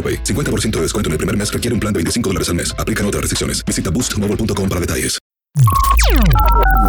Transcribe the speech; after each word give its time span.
AroPay. 0.00 0.24
50% 0.24 0.70
de 0.76 0.82
descuento 0.82 1.08
en 1.08 1.12
el 1.12 1.18
primer 1.18 1.36
mes 1.36 1.52
requiere 1.52 1.74
un 1.74 1.80
plan 1.80 1.92
de 1.92 1.98
25 1.98 2.30
dólares 2.30 2.48
al 2.48 2.54
mes. 2.54 2.74
Aplican 2.78 3.04
otras 3.04 3.20
restricciones. 3.20 3.62
Visita 3.66 3.90
boostmobile.com 3.90 4.68
para 4.68 4.80
detalles. 4.80 5.20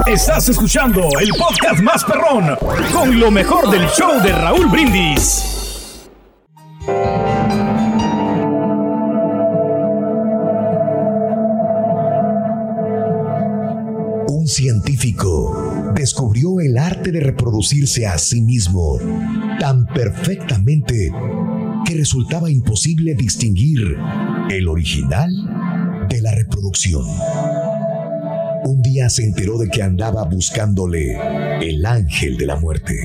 Estás 0.06 0.50
escuchando 0.50 1.02
el 1.20 1.30
podcast 1.30 1.82
más 1.82 2.04
perrón 2.04 2.56
con 2.92 3.20
lo 3.20 3.32
mejor 3.32 3.70
del 3.70 3.88
show 3.90 4.22
de 4.22 4.32
Raúl 4.32 4.68
Brindis. 4.68 6.08
Un 14.28 14.48
científico 14.48 15.94
descubrió 15.96 16.60
el 16.60 16.78
arte 16.78 17.12
de 17.12 17.20
reproducirse 17.20 18.08
a 18.08 18.18
sí 18.18 18.42
mismo 18.42 18.98
tan 19.60 19.86
perfectamente 19.88 21.12
resultaba 21.94 22.50
imposible 22.50 23.16
distinguir 23.16 23.98
el 24.50 24.68
original 24.68 25.30
de 26.10 26.22
la 26.22 26.32
reproducción. 26.32 27.06
Un 28.64 28.82
día 28.82 29.10
se 29.10 29.24
enteró 29.24 29.58
de 29.58 29.70
que 29.70 29.82
andaba 29.82 30.24
buscándole 30.26 31.18
el 31.62 31.86
ángel 31.86 32.38
de 32.38 32.46
la 32.46 32.58
muerte. 32.58 32.96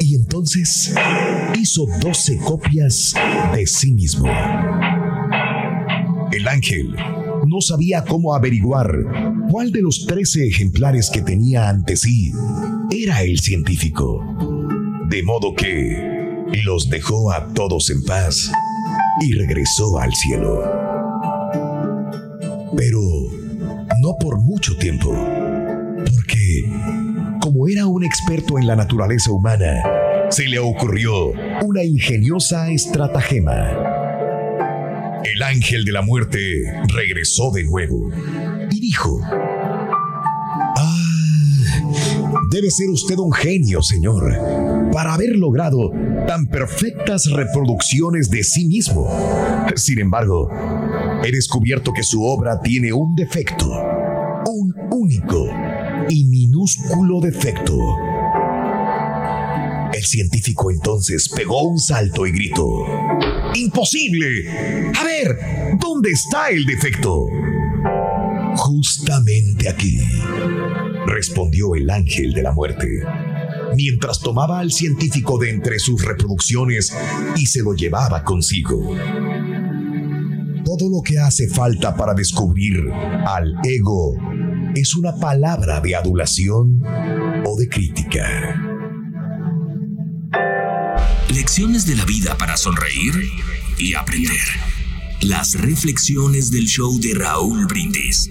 Y 0.00 0.14
entonces 0.14 0.94
hizo 1.58 1.86
12 2.00 2.38
copias 2.38 3.14
de 3.54 3.66
sí 3.66 3.92
mismo. 3.92 4.28
El 6.30 6.46
ángel 6.46 6.94
no 7.46 7.60
sabía 7.60 8.04
cómo 8.04 8.34
averiguar 8.34 8.92
cuál 9.50 9.72
de 9.72 9.82
los 9.82 10.06
13 10.06 10.46
ejemplares 10.46 11.10
que 11.10 11.22
tenía 11.22 11.68
ante 11.68 11.96
sí 11.96 12.32
era 12.90 13.22
el 13.22 13.38
científico. 13.38 14.22
De 15.08 15.22
modo 15.22 15.54
que 15.54 16.17
los 16.52 16.88
dejó 16.88 17.32
a 17.32 17.46
todos 17.54 17.90
en 17.90 18.02
paz 18.04 18.50
y 19.20 19.34
regresó 19.34 19.98
al 19.98 20.12
cielo. 20.14 20.62
Pero 22.76 23.00
no 24.00 24.14
por 24.20 24.40
mucho 24.40 24.76
tiempo, 24.76 25.10
porque 26.14 26.64
como 27.40 27.68
era 27.68 27.86
un 27.86 28.04
experto 28.04 28.58
en 28.58 28.66
la 28.66 28.76
naturaleza 28.76 29.32
humana, 29.32 29.82
se 30.30 30.46
le 30.46 30.58
ocurrió 30.58 31.32
una 31.64 31.84
ingeniosa 31.84 32.70
estratagema. 32.70 33.72
El 35.24 35.42
ángel 35.42 35.84
de 35.84 35.92
la 35.92 36.02
muerte 36.02 36.38
regresó 36.88 37.50
de 37.50 37.64
nuevo 37.64 38.10
y 38.70 38.80
dijo, 38.80 39.20
debe 42.50 42.70
ser 42.70 42.88
usted 42.88 43.18
un 43.18 43.32
genio, 43.32 43.82
señor, 43.82 44.90
para 44.92 45.14
haber 45.14 45.36
logrado 45.36 45.90
tan 46.26 46.46
perfectas 46.46 47.30
reproducciones 47.30 48.30
de 48.30 48.42
sí 48.44 48.66
mismo. 48.66 49.08
Sin 49.76 49.98
embargo, 49.98 50.48
he 51.24 51.30
descubierto 51.30 51.92
que 51.92 52.02
su 52.02 52.24
obra 52.24 52.60
tiene 52.60 52.92
un 52.92 53.14
defecto, 53.14 53.66
un 54.46 54.74
único 54.90 55.46
y 56.08 56.24
minúsculo 56.24 57.20
defecto. 57.20 57.76
El 59.92 60.04
científico 60.04 60.70
entonces 60.70 61.28
pegó 61.34 61.62
un 61.62 61.78
salto 61.78 62.26
y 62.26 62.32
gritó, 62.32 62.84
¡Imposible! 63.54 64.90
A 64.94 65.04
ver, 65.04 65.38
¿dónde 65.78 66.10
está 66.10 66.50
el 66.50 66.64
defecto? 66.64 67.26
Justamente 68.56 69.68
aquí, 69.68 69.98
respondió 71.08 71.74
el 71.74 71.90
ángel 71.90 72.32
de 72.32 72.42
la 72.42 72.52
muerte, 72.52 72.86
mientras 73.74 74.20
tomaba 74.20 74.60
al 74.60 74.70
científico 74.70 75.38
de 75.38 75.50
entre 75.50 75.78
sus 75.78 76.04
reproducciones 76.04 76.94
y 77.36 77.46
se 77.46 77.62
lo 77.62 77.74
llevaba 77.74 78.22
consigo. 78.24 78.94
Todo 80.64 80.90
lo 80.90 81.02
que 81.02 81.18
hace 81.18 81.48
falta 81.48 81.96
para 81.96 82.14
descubrir 82.14 82.90
al 83.26 83.54
ego 83.64 84.14
es 84.74 84.94
una 84.94 85.16
palabra 85.16 85.80
de 85.80 85.96
adulación 85.96 86.82
o 87.44 87.56
de 87.56 87.68
crítica. 87.68 88.24
Lecciones 91.34 91.86
de 91.86 91.96
la 91.96 92.04
vida 92.04 92.36
para 92.36 92.56
sonreír 92.56 93.14
y 93.78 93.94
aprender. 93.94 94.46
Las 95.22 95.60
reflexiones 95.60 96.50
del 96.50 96.66
show 96.66 96.98
de 97.00 97.14
Raúl 97.14 97.66
Brindis. 97.66 98.30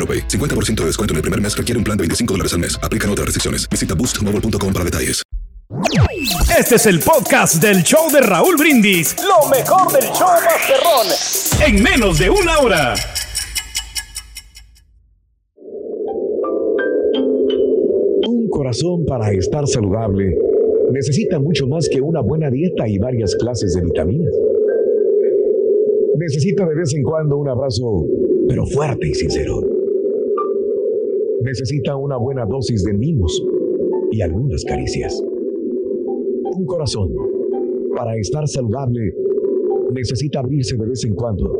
AroPay. 0.01 0.27
50% 0.27 0.81
de 0.81 0.85
descuento 0.87 1.13
en 1.13 1.17
el 1.17 1.21
primer 1.21 1.39
mes 1.39 1.55
requiere 1.55 1.77
un 1.77 1.83
plan 1.83 1.95
de 1.95 2.01
25 2.01 2.33
dólares 2.33 2.53
al 2.53 2.59
mes. 2.59 2.79
Aplican 2.81 3.09
otras 3.11 3.27
restricciones. 3.27 3.69
Visita 3.69 3.93
boostmobile.com 3.93 4.73
para 4.73 4.83
detalles. 4.83 5.21
Este 6.59 6.75
es 6.75 6.85
el 6.85 6.99
podcast 6.99 7.61
del 7.61 7.81
show 7.83 8.11
de 8.11 8.19
Raúl 8.21 8.55
Brindis. 8.57 9.15
Lo 9.23 9.49
mejor 9.49 9.91
del 9.93 10.03
show 10.11 10.27
Masterrón. 10.43 11.07
En 11.65 11.81
menos 11.81 12.19
de 12.19 12.29
una 12.29 12.59
hora. 12.59 12.93
Un 18.27 18.49
corazón 18.49 19.05
para 19.07 19.31
estar 19.31 19.65
saludable 19.65 20.35
necesita 20.91 21.39
mucho 21.39 21.67
más 21.67 21.87
que 21.89 22.01
una 22.01 22.21
buena 22.21 22.49
dieta 22.49 22.87
y 22.87 22.97
varias 22.97 23.33
clases 23.37 23.73
de 23.73 23.81
vitaminas. 23.81 24.33
Necesita 26.17 26.67
de 26.67 26.75
vez 26.75 26.93
en 26.93 27.03
cuando 27.03 27.37
un 27.37 27.47
abrazo, 27.47 28.05
pero 28.47 28.65
fuerte 28.65 29.07
y 29.07 29.13
sincero. 29.13 29.80
Necesita 31.43 31.95
una 31.95 32.17
buena 32.17 32.45
dosis 32.45 32.83
de 32.83 32.93
mimos 32.93 33.43
y 34.11 34.21
algunas 34.21 34.63
caricias. 34.63 35.19
Un 36.55 36.65
corazón, 36.65 37.11
para 37.95 38.15
estar 38.17 38.47
saludable, 38.47 39.13
necesita 39.93 40.39
abrirse 40.39 40.77
de 40.77 40.85
vez 40.85 41.03
en 41.03 41.15
cuando, 41.15 41.51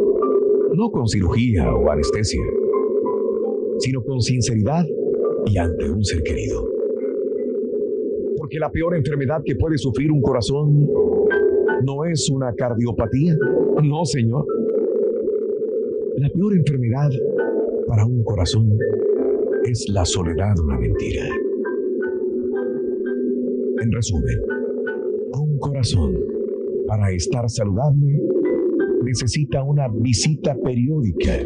no 0.76 0.92
con 0.92 1.08
cirugía 1.08 1.74
o 1.74 1.90
anestesia, 1.90 2.42
sino 3.80 4.04
con 4.04 4.22
sinceridad 4.22 4.86
y 5.46 5.58
ante 5.58 5.90
un 5.90 6.04
ser 6.04 6.22
querido. 6.22 6.64
Porque 8.38 8.60
la 8.60 8.72
peor 8.72 8.96
enfermedad 8.96 9.42
que 9.44 9.56
puede 9.56 9.78
sufrir 9.78 10.12
un 10.12 10.22
corazón 10.22 10.88
no 11.84 12.06
es 12.06 12.30
una 12.30 12.54
cardiopatía. 12.54 13.36
No, 13.84 14.06
señor. 14.06 14.46
La 16.18 16.30
peor 16.30 16.54
enfermedad 16.56 17.10
para 17.88 18.06
un 18.06 18.24
corazón 18.24 18.78
es 19.66 19.86
la 19.90 20.06
soledad 20.06 20.58
una 20.60 20.78
mentira. 20.78 21.26
En 23.82 23.92
resumen, 23.92 24.40
un 25.34 25.60
corazón, 25.60 26.16
para 26.88 27.12
estar 27.12 27.50
saludable, 27.50 28.20
necesita 29.04 29.64
una 29.64 29.88
visita 29.88 30.56
periódica 30.64 31.38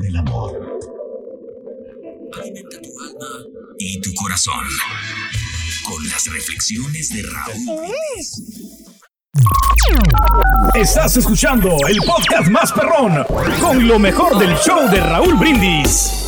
del 0.00 0.16
amor. 0.16 0.80
Alimenta 2.40 2.80
tu 2.82 2.90
alma 3.00 3.26
y 3.78 4.00
tu 4.00 4.10
corazón 4.14 4.64
con 5.88 6.04
las 6.08 6.26
reflexiones 6.32 7.08
de 7.10 7.22
Raúl. 7.22 7.92
Estás 10.74 11.16
escuchando 11.16 11.70
el 11.88 11.98
podcast 11.98 12.50
más 12.50 12.72
perrón 12.72 13.24
con 13.60 13.88
lo 13.88 13.98
mejor 13.98 14.38
del 14.38 14.54
show 14.56 14.90
de 14.90 15.00
Raúl 15.00 15.34
Brindis. 15.38 16.27